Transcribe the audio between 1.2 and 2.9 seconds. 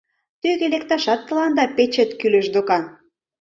тыланда печет кӱлеш докан...